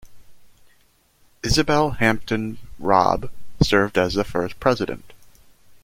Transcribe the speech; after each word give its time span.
Isabel 1.43 1.91
Hampton 1.91 2.57
Robb 2.79 3.29
served 3.61 3.99
as 3.99 4.15
the 4.15 4.23
first 4.23 4.59
president. 4.59 5.13